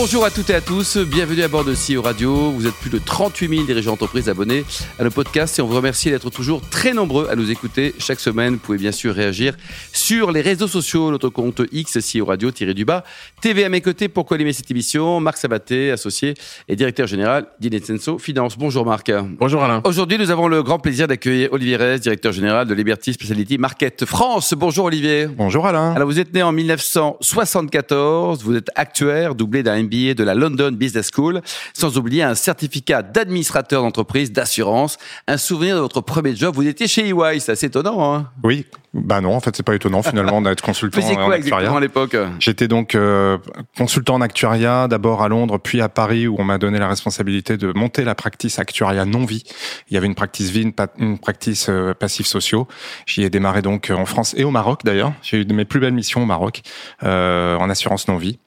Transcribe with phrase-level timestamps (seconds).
[0.00, 2.52] Bonjour à toutes et à tous, bienvenue à bord de CEO Radio.
[2.52, 4.64] Vous êtes plus de 38 000 dirigeants d'entreprise abonnés
[4.96, 8.20] à nos podcasts et on vous remercie d'être toujours très nombreux à nous écouter chaque
[8.20, 8.54] semaine.
[8.54, 9.56] Vous pouvez bien sûr réagir
[9.92, 13.02] sur les réseaux sociaux, notre compte X CEO Radio tiré du bas.
[13.40, 16.34] TV à mes côtés pour co-animer cette émission, Marc Sabaté, associé
[16.68, 18.56] et directeur général d'Inetsenso Finance.
[18.56, 19.10] Bonjour Marc.
[19.40, 19.82] Bonjour Alain.
[19.84, 24.04] Aujourd'hui, nous avons le grand plaisir d'accueillir Olivier Rez, directeur général de Liberty Speciality Market
[24.04, 24.54] France.
[24.56, 25.26] Bonjour Olivier.
[25.26, 25.92] Bonjour Alain.
[25.94, 30.70] Alors vous êtes né en 1974, vous êtes actuaire, doublé d'un MBA de la London
[30.72, 31.40] Business School,
[31.72, 34.98] sans oublier un certificat d'administrateur d'entreprise, d'assurance.
[35.26, 38.14] Un souvenir de votre premier job, vous étiez chez EY, c'est assez étonnant.
[38.14, 41.80] Hein oui, bah non, en fait c'est pas étonnant finalement d'être consultant quoi exactement à
[41.80, 43.38] l'époque J'étais donc euh,
[43.76, 47.56] consultant en actuariat, d'abord à Londres, puis à Paris, où on m'a donné la responsabilité
[47.56, 49.44] de monter la practice actuariat non-vie.
[49.90, 52.66] Il y avait une practice vie, une, une practice euh, passifs sociaux.
[53.06, 55.12] J'y ai démarré donc en France et au Maroc d'ailleurs.
[55.22, 56.62] J'ai eu mes plus belles missions au Maroc
[57.02, 58.38] euh, en assurance non-vie.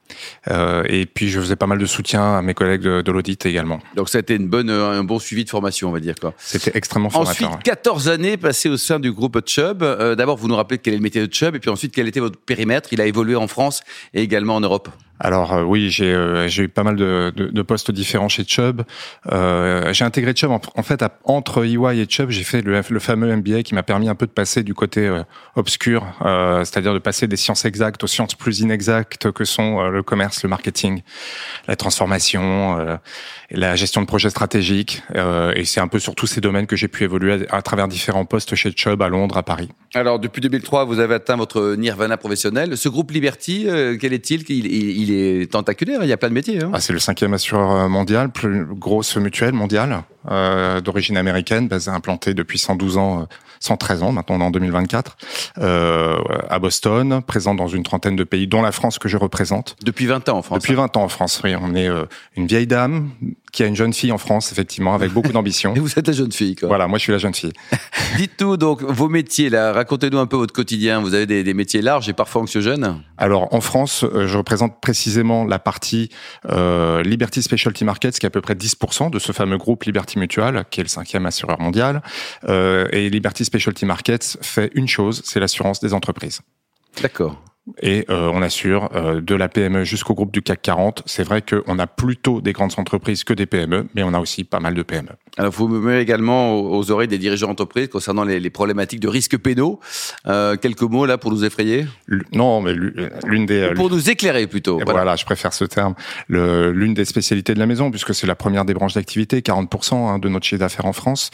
[0.49, 3.45] Euh, et puis je faisais pas mal de soutien à mes collègues de, de l'audit
[3.45, 3.79] également.
[3.95, 6.15] Donc ça a été une bonne, euh, un bon suivi de formation, on va dire
[6.19, 6.33] quoi.
[6.37, 7.49] C'était extrêmement formateur.
[7.49, 9.83] Ensuite, 14 années passées au sein du groupe Chubb.
[9.83, 12.07] Euh, D'abord, vous nous rappelez quel est le métier de Chubb, et puis ensuite quel
[12.07, 12.89] était votre périmètre?
[12.91, 13.81] Il a évolué en France
[14.13, 14.89] et également en Europe.
[15.23, 18.81] Alors euh, oui, j'ai euh, eu pas mal de, de, de, postes différents chez Chubb.
[19.31, 23.35] Euh, j'ai intégré Chubb en, fait entre EY et Chubb, j'ai fait le, le, fameux
[23.35, 25.21] MBA qui m'a permis un peu de passer du côté euh,
[25.55, 30.41] obscur, c'est-à-dire de passer des sciences exactes aux sciences plus inexactes que sont le commerce,
[30.41, 31.01] le marketing,
[31.67, 32.97] la transformation,
[33.51, 35.03] la gestion de projets stratégiques.
[35.55, 38.25] et c'est un peu sur tous ces domaines que j'ai pu évoluer à, travers différents
[38.25, 39.69] postes chez Chubb à Londres, à Paris.
[39.93, 42.77] Alors depuis 2003, vous avez atteint votre nirvana professionnel.
[42.77, 43.67] Ce groupe Liberty,
[43.99, 44.43] quel est-il?
[44.49, 45.10] Il, il
[45.51, 46.63] tentaculaire, il y a plein de métiers.
[46.63, 46.71] Hein.
[46.73, 52.33] Ah, c'est le cinquième assureur mondial, plus grosse mutuelle mondiale, euh, d'origine américaine, basée implantée
[52.33, 53.27] depuis 112 ans,
[53.61, 55.17] 113 ans, maintenant on est en 2024,
[55.59, 56.17] euh,
[56.49, 59.75] à Boston, présent dans une trentaine de pays, dont la France que je représente.
[59.83, 61.55] Depuis 20 ans en France Depuis 20 ans en France, oui.
[61.59, 62.05] On est euh,
[62.35, 63.11] une vieille dame
[63.51, 65.73] qui a une jeune fille en France, effectivement, avec beaucoup d'ambition.
[65.75, 66.67] Et vous êtes la jeune fille, quoi.
[66.67, 67.53] Voilà, moi je suis la jeune fille.
[68.17, 69.73] Dites-nous donc vos métiers, là.
[69.73, 71.01] Racontez-nous un peu votre quotidien.
[71.01, 74.79] Vous avez des, des métiers larges et parfois anxiogènes Alors, en France, euh, je représente
[74.81, 76.09] précisément la partie
[76.49, 80.10] euh, Liberty Specialty Markets, qui est à peu près 10% de ce fameux groupe Liberty
[80.19, 82.01] Mutual, qui est le cinquième assureur mondial.
[82.47, 86.41] Euh, et Liberty Specialty Markets fait une chose, c'est l'assurance des entreprises.
[87.01, 87.41] D'accord
[87.81, 91.03] et euh, on assure euh, de la PME jusqu'au groupe du CAC 40.
[91.05, 94.43] C'est vrai qu'on a plutôt des grandes entreprises que des PME, mais on a aussi
[94.43, 95.09] pas mal de PME.
[95.37, 99.07] Alors, vous me mettez également aux, oreilles des dirigeants d'entreprise concernant les, les, problématiques de
[99.07, 99.79] risque pénaux.
[100.27, 101.85] Euh, quelques mots là pour nous effrayer?
[102.33, 103.71] Non, mais l'une des...
[103.75, 104.75] Pour nous éclairer plutôt.
[104.75, 104.91] Voilà.
[104.91, 105.15] voilà.
[105.15, 105.93] je préfère ce terme.
[106.29, 110.19] L'une des spécialités de la maison, puisque c'est la première des branches d'activité, 40% hein,
[110.19, 111.29] de notre chiffre d'affaires en France,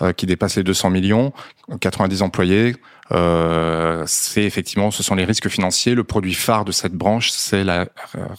[0.00, 1.32] euh, qui dépasse les 200 millions,
[1.80, 2.74] 90 employés,
[3.10, 5.94] euh, c'est effectivement, ce sont les risques financiers.
[5.94, 7.88] Le produit phare de cette branche, c'est la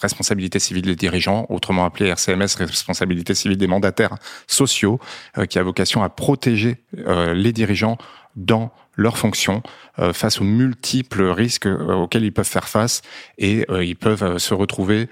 [0.00, 4.16] responsabilité civile des dirigeants, autrement appelée RCMS, responsabilité civile des mandataires
[4.46, 4.98] sociaux,
[5.38, 7.98] euh, qui a vocation à protéger euh, les dirigeants
[8.36, 9.62] dans leurs fonctions
[9.98, 13.02] euh, face aux multiples risques auxquels ils peuvent faire face
[13.38, 15.08] et ils peuvent se retrouver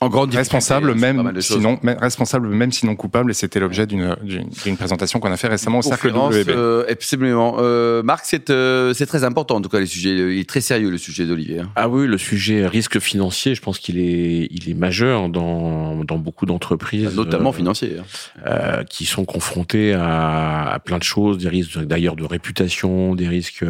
[0.00, 5.18] en grande responsable même sinon responsable même sinon coupable et c'était l'objet d'une d'une présentation
[5.18, 6.48] qu'on a fait récemment au cercle WB.
[6.48, 7.56] Euh, absolument.
[7.58, 10.10] Euh, Marc, c'est euh, c'est très important en tout cas les sujets.
[10.10, 11.60] Il est très sérieux le sujet d'Olivier.
[11.60, 11.70] Hein.
[11.74, 16.18] Ah oui, le sujet risque financier, je pense qu'il est il est majeur dans dans
[16.18, 18.04] beaucoup d'entreprises, notamment euh, financiers, hein.
[18.46, 23.28] euh, qui sont confrontées à, à, plein de choses, des risques d'ailleurs de réputation, des
[23.28, 23.64] risques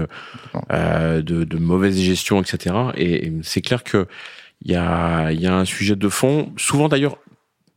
[0.71, 2.75] de, de mauvaise gestion, etc.
[2.97, 4.07] Et, et c'est clair que
[4.63, 7.19] il y a, y a un sujet de fond, souvent d'ailleurs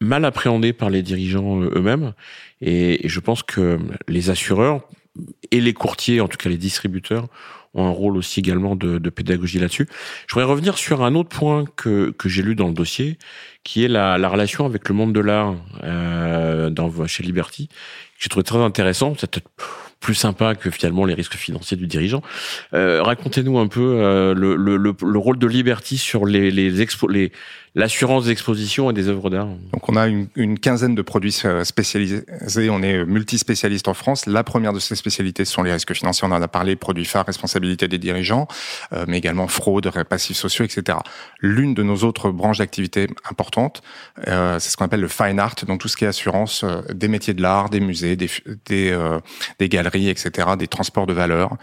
[0.01, 2.13] mal appréhendé par les dirigeants euh, eux-mêmes.
[2.59, 4.81] Et, je pense que les assureurs
[5.51, 7.27] et les courtiers, en tout cas les distributeurs,
[7.73, 9.87] ont un rôle aussi également de, pédagogie là-dessus.
[10.27, 13.17] Je voudrais revenir sur un autre point que, que j'ai lu dans le dossier,
[13.63, 17.73] qui est la, la relation avec le monde de l'art euh, dans, chez Liberty, que
[18.19, 19.13] j'ai trouvé très intéressant.
[20.01, 22.21] Plus sympa que finalement les risques financiers du dirigeant.
[22.73, 27.31] Euh, Racontez-nous un peu euh, le, le, le, rôle de Liberty sur les, les, les
[27.73, 29.47] l'assurance d'exposition et des œuvres d'art.
[29.71, 32.25] Donc on a une, une, quinzaine de produits euh, spécialisés.
[32.69, 34.25] On est multispécialiste en France.
[34.25, 36.27] La première de ces spécialités sont les risques financiers.
[36.27, 38.47] On en a parlé, produits phares, responsabilité des dirigeants,
[38.93, 40.97] euh, mais également fraude, passifs sociaux, etc.
[41.39, 43.81] L'une de nos autres branches d'activité importantes,
[44.27, 46.81] euh, c'est ce qu'on appelle le fine art, donc tout ce qui est assurance euh,
[46.93, 48.29] des métiers de l'art, des musées, des,
[48.65, 48.97] des,
[49.59, 51.57] des galeries, etc., des transports de valeur.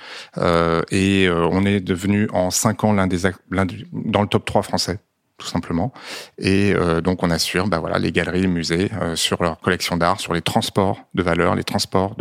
[0.91, 4.99] et on est devenu en cinq ans l'un des, l'un dans le top 3 français
[5.39, 5.93] tout simplement.
[6.37, 9.97] Et euh, donc on assure bah voilà, les galeries, les musées euh, sur leur collection
[9.97, 12.17] d'art, sur les transports de valeurs, les transports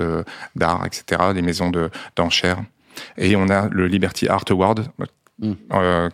[0.56, 2.62] d'art, etc., les maisons de d'enchères.
[3.18, 4.88] Et on a le Liberty Art Award
[5.40, 5.54] Mm.
[5.74, 6.10] Euh,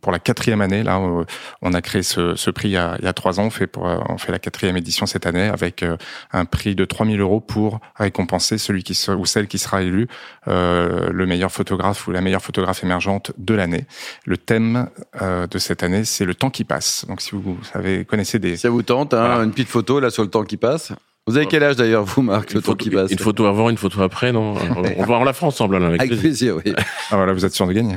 [0.00, 1.24] pour la quatrième année, là, euh,
[1.62, 3.44] on a créé ce, ce prix il y, a, il y, a, trois ans.
[3.44, 5.84] On fait, pour, euh, on fait la quatrième édition cette année avec
[6.32, 10.08] un prix de 3000 euros pour récompenser celui qui ou celle qui sera élu
[10.48, 13.86] euh, le meilleur photographe ou la meilleure photographe émergente de l'année.
[14.24, 14.88] Le thème
[15.20, 17.04] euh, de cette année, c'est le temps qui passe.
[17.08, 18.56] Donc, si vous savez, connaissez des...
[18.56, 20.92] Ça vous tente, hein, une petite photo là sur le temps qui passe
[21.30, 23.76] vous avez quel âge d'ailleurs, vous, Marc, le temps qui passe Une photo avant, une
[23.78, 24.54] photo après, non?
[24.96, 26.56] On va la France ensemble, avec, avec plaisir.
[26.64, 26.74] oui.
[27.12, 27.96] Ah voilà, vous êtes sûr de gagner.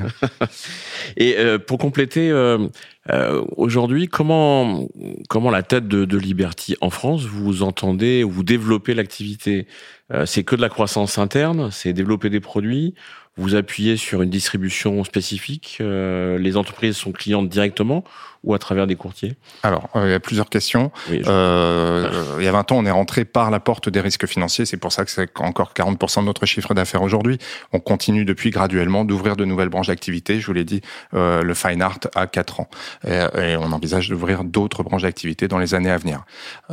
[1.18, 2.68] Et euh, pour compléter, euh,
[3.09, 4.88] euh, aujourd'hui, comment
[5.30, 9.68] comment la tête de, de, Liberty en France, vous entendez, vous développez l'activité?
[10.13, 12.94] Euh, C'est que de la croissance interne, c'est développer des produits,
[13.36, 18.03] vous appuyez sur une distribution spécifique, euh, les entreprises sont clientes directement
[18.43, 20.91] ou à travers des courtiers Alors, euh, il y a plusieurs questions.
[21.11, 22.09] euh,
[22.39, 24.65] il y a 20 ans, on est rentré par la porte des risques financiers.
[24.65, 27.37] C'est pour ça que c'est encore 40% de notre chiffre d'affaires aujourd'hui.
[27.71, 30.39] On continue depuis graduellement d'ouvrir de nouvelles branches d'activité.
[30.39, 30.81] Je vous l'ai dit,
[31.13, 32.69] euh, le fine art a 4 ans.
[33.07, 36.23] Et, et on envisage d'ouvrir d'autres branches d'activité dans les années à venir.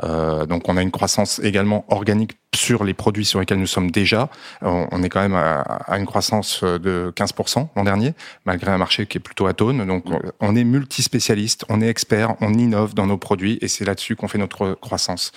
[0.05, 3.93] Euh, donc, on a une croissance également organique sur les produits sur lesquels nous sommes
[3.93, 4.29] déjà.
[4.63, 8.13] On est quand même à, à une croissance de 15% l'an dernier,
[8.45, 9.87] malgré un marché qui est plutôt atone.
[9.87, 10.05] Donc,
[10.41, 14.29] on est multispécialiste on est expert, on innove dans nos produits et c'est là-dessus qu'on
[14.29, 15.33] fait notre croissance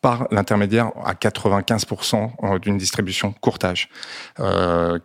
[0.00, 3.88] par l'intermédiaire à 95% d'une distribution courtage.
[4.40, 4.98] Euh,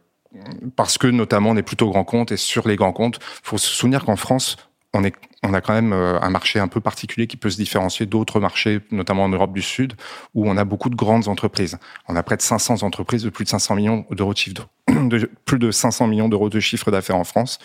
[0.75, 3.67] parce que notamment on est plutôt grand compte et sur les grands comptes, faut se
[3.67, 4.57] souvenir qu'en France,
[4.93, 8.39] on a quand même euh, un marché un peu particulier qui peut se différencier d'autres
[8.39, 9.93] marchés, notamment en Europe du Sud,
[10.33, 11.77] où on a beaucoup de grandes entreprises.
[12.07, 14.67] On a près de 500 entreprises de plus de 500 millions d'euros de chiffre,
[15.05, 17.59] de, plus de 500 millions d'euros de chiffre d'affaires en France.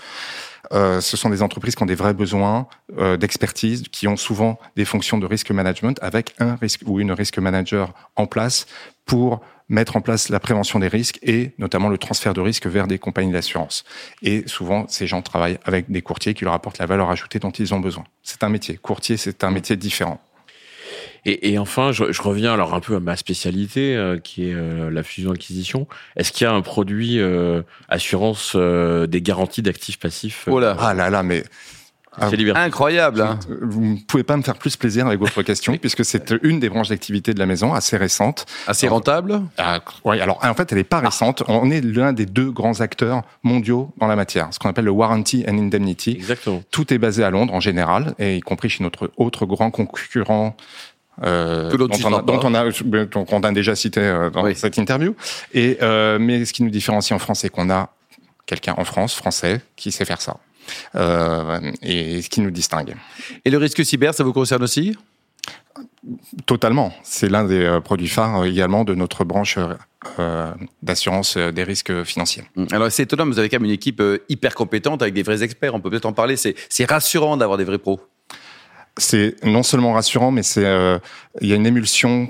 [0.73, 2.67] Euh, ce sont des entreprises qui ont des vrais besoins
[2.99, 7.13] euh, d'expertise, qui ont souvent des fonctions de risk management avec un risque ou une
[7.13, 8.67] risk manager en place
[9.05, 12.87] pour mettre en place la prévention des risques et notamment le transfert de risques vers
[12.87, 13.85] des compagnies d'assurance.
[14.23, 17.51] Et souvent, ces gens travaillent avec des courtiers qui leur apportent la valeur ajoutée dont
[17.51, 18.05] ils ont besoin.
[18.23, 18.77] C'est un métier.
[18.77, 20.21] Courtier, c'est un métier différent.
[21.25, 24.55] Et, et, enfin, je, je, reviens alors un peu à ma spécialité, euh, qui est
[24.55, 25.87] euh, la fusion-acquisition.
[26.17, 30.77] Est-ce qu'il y a un produit euh, assurance euh, des garanties d'actifs passifs Oh là
[30.81, 31.45] Ah là là, mais
[32.21, 33.23] ah, incroyable.
[33.23, 33.39] Hein.
[33.63, 36.69] Vous ne pouvez pas me faire plus plaisir avec votre question, puisque c'est une des
[36.69, 38.45] branches d'activité de la maison, assez récente.
[38.67, 41.43] Assez rentable ah, Oui, alors en fait, elle n'est pas récente.
[41.49, 44.91] On est l'un des deux grands acteurs mondiaux dans la matière, ce qu'on appelle le
[44.91, 46.13] warranty and indemnity.
[46.13, 46.63] Exactement.
[46.71, 50.55] Tout est basé à Londres en général, et y compris chez notre autre grand concurrent
[51.23, 52.71] euh, dont, on a, dont, on a,
[53.07, 54.55] dont on a déjà cité euh, dans oui.
[54.55, 55.15] cette interview.
[55.53, 57.91] Et euh, mais ce qui nous différencie en France, c'est qu'on a
[58.47, 60.39] quelqu'un en France, français, qui sait faire ça.
[60.95, 62.95] Euh, et ce qui nous distingue.
[63.45, 64.97] Et le risque cyber, ça vous concerne aussi?
[66.47, 66.93] Totalement.
[67.03, 69.59] C'est l'un des euh, produits phares également de notre branche
[70.19, 72.45] euh, d'assurance euh, des risques financiers.
[72.57, 72.67] Mmh.
[72.73, 75.43] Alors c'est étonnant, vous avez quand même une équipe euh, hyper compétente avec des vrais
[75.43, 75.75] experts.
[75.75, 76.37] On peut peut-être en parler.
[76.37, 78.01] C'est rassurant d'avoir des vrais pros
[78.99, 80.99] c'est non seulement rassurant, mais c'est euh,
[81.41, 82.29] il y a une émulsion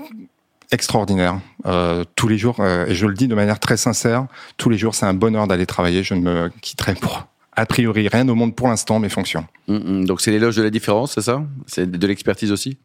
[0.71, 4.25] extraordinaire euh, tous les jours euh, et je le dis de manière très sincère
[4.57, 8.07] tous les jours c'est un bonheur d'aller travailler je ne me quitterai pour a priori
[8.07, 10.05] rien au monde pour l'instant mes fonctions mmh, mmh.
[10.05, 11.43] donc c'est l'éloge de la différence c'est ça?
[11.67, 12.79] C'est de l'expertise aussi?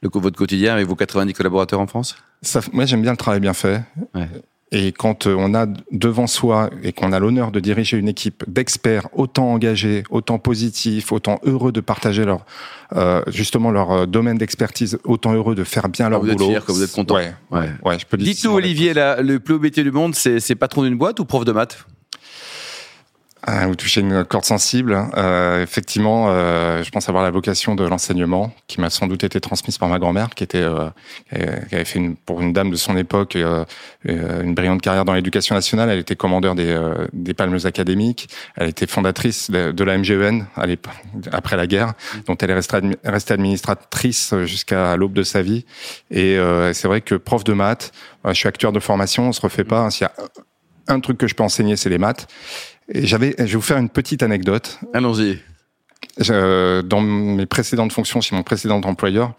[0.00, 2.16] Le votre quotidien avec vos 90 collaborateurs en France?
[2.40, 3.82] Ça, moi j'aime bien le travail bien fait.
[4.14, 4.28] Ouais.
[4.74, 8.42] Et quand euh, on a devant soi et qu'on a l'honneur de diriger une équipe
[8.48, 12.44] d'experts autant engagés, autant positifs, autant heureux de partager leur
[12.96, 16.46] euh, justement leur euh, domaine d'expertise, autant heureux de faire bien leur vous boulot.
[16.46, 17.14] Êtes fier, que vous êtes content.
[17.14, 17.70] Ouais, ouais.
[17.84, 20.98] ouais je peux Dites-nous, Olivier, la, le plus haut métier du monde, c'est patron d'une
[20.98, 21.86] boîte ou prof de maths?
[23.46, 24.98] Ah, vous touchez une corde sensible.
[25.16, 29.40] Euh, effectivement, euh, je pense avoir la vocation de l'enseignement, qui m'a sans doute été
[29.40, 30.88] transmise par ma grand-mère, qui était, euh,
[31.30, 33.36] qui avait fait une, pour une dame de son époque
[34.08, 35.88] euh, une brillante carrière dans l'éducation nationale.
[35.90, 38.28] Elle était commandeur des, euh, des palmes académiques.
[38.56, 40.46] Elle était fondatrice de, la MGEN
[41.32, 41.92] après la guerre,
[42.26, 45.64] dont elle est restée, restée administratrice jusqu'à l'aube de sa vie.
[46.10, 47.92] Et euh, c'est vrai que prof de maths,
[48.26, 49.86] je suis acteur de formation, on se refait pas.
[49.86, 50.10] A
[50.88, 52.26] un truc que je peux enseigner, c'est les maths.
[52.92, 54.78] J'avais, je vais vous faire une petite anecdote.
[54.92, 55.38] Allons-y.
[56.18, 59.34] Dans mes précédentes fonctions chez mon précédent employeur,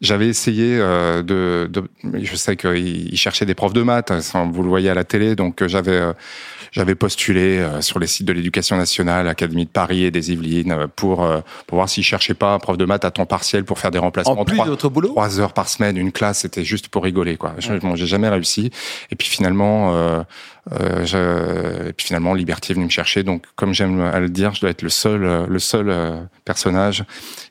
[0.00, 1.82] j'avais essayé euh, de, de,
[2.22, 4.12] je sais qu'il cherchait des profs de maths,
[4.52, 6.12] vous le voyez à la télé, donc euh, j'avais euh,
[6.70, 11.26] j'avais postulé sur les sites de l'éducation nationale, Académie de Paris et des Yvelines, pour
[11.66, 13.98] pour voir s'il cherchait pas un prof de maths à temps partiel pour faire des
[13.98, 14.38] remplacements.
[14.38, 15.08] En plus trois, de votre boulot?
[15.08, 17.54] Trois heures par semaine, une classe, c'était juste pour rigoler, quoi.
[17.58, 18.70] Je, bon, j'ai jamais réussi.
[19.10, 19.94] Et puis finalement.
[19.94, 20.22] Euh,
[20.70, 21.88] Euh, je...
[21.88, 23.22] Et puis finalement, Liberty est venu me chercher.
[23.22, 27.04] Donc, comme j'aime à le dire, je dois être le seul, le seul personnage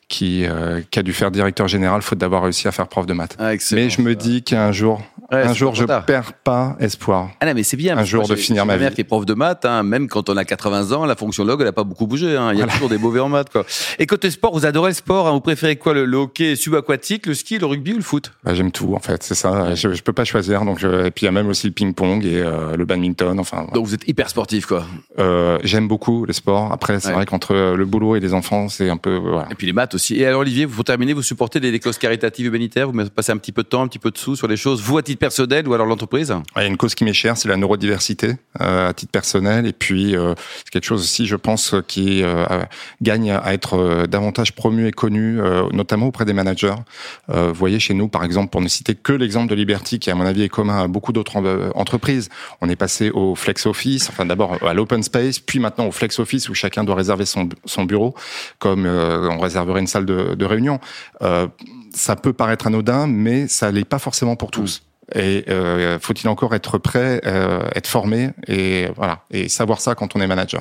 [0.08, 3.12] qui, euh, qui a dû faire directeur général faute d'avoir réussi à faire prof de
[3.12, 3.36] maths.
[3.38, 7.30] Ah, mais je me dis qu'un jour, un jour, je perds pas espoir.
[7.40, 7.98] Ah non, mais c'est bien.
[7.98, 8.78] Un jour de finir ma vie.
[8.78, 11.16] Ma mère qui est prof de maths, hein, même quand on a 80 ans, la
[11.16, 12.34] fonction log, elle a pas beaucoup bougé.
[12.34, 12.52] Hein.
[12.54, 13.50] Il y a toujours des mauvais en maths.
[13.50, 13.66] Quoi.
[13.98, 15.28] Et côté sport, vous adorez le sport.
[15.28, 15.32] Hein.
[15.32, 18.32] Vous préférez quoi le, hockey subaquatique, le ski, le rugby ou le foot?
[18.42, 19.22] Bah, J'aime tout en fait.
[19.22, 19.74] C'est ça.
[19.74, 20.64] Je, je peux pas choisir.
[20.64, 21.06] Donc, je...
[21.06, 23.38] et puis il y a même aussi le ping-pong et euh, le badminton.
[23.38, 23.66] Enfin.
[23.74, 24.86] Donc vous êtes hyper sportif, quoi.
[25.18, 26.72] Euh, J'aime beaucoup les sports.
[26.72, 29.20] Après, c'est vrai qu'entre le boulot et les enfants, c'est un peu.
[29.50, 29.97] Et puis les maths aussi.
[30.10, 32.90] Et alors Olivier, pour terminer, vous supportez des, causes caritatives humanitaires?
[32.90, 34.80] Vous passez un petit peu de temps, un petit peu de sous sur les choses,
[34.80, 36.34] vous à titre personnel ou alors l'entreprise?
[36.56, 39.66] Il y a une cause qui m'est chère, c'est la neurodiversité euh, à titre personnel.
[39.66, 42.44] Et puis, euh, c'est quelque chose aussi, je pense, qui euh,
[43.02, 45.40] gagne à être davantage promu et connu,
[45.72, 46.74] notamment auprès des managers.
[47.28, 50.14] vous voyez, chez nous, par exemple, pour ne citer que l'exemple de Liberty, qui à
[50.14, 52.28] mon avis est commun à beaucoup d'autres entreprises,
[52.60, 56.18] on est passé au flex office, enfin d'abord à l'open space, puis maintenant au flex
[56.18, 58.14] office où chacun doit réserver son, son bureau,
[58.58, 60.78] comme on réserverait une salle de, de réunion
[61.22, 61.48] euh,
[61.94, 64.82] ça peut paraître anodin, mais ça l'est pas forcément pour tous.
[65.14, 70.14] Et euh, faut-il encore être prêt, euh, être formé et voilà et savoir ça quand
[70.14, 70.60] on est manager?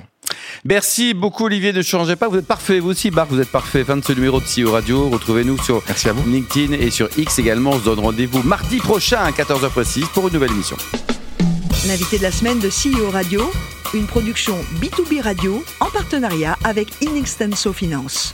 [0.63, 3.83] Merci beaucoup Olivier, ne changez pas, vous êtes parfait, vous aussi Bart, vous êtes parfait.
[3.83, 6.29] Fin de ce numéro de CEO Radio, retrouvez-nous sur Merci à vous.
[6.29, 7.71] LinkedIn et sur X également.
[7.71, 10.77] On se donne rendez-vous mardi prochain à 14h précise pour une nouvelle émission.
[11.85, 13.51] L'invité de la semaine de CEO Radio,
[13.93, 18.33] une production B2B Radio en partenariat avec Inextenso Finance.